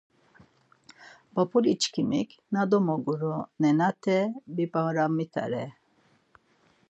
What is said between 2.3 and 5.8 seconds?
na domoguru nenate bip̌aramitare!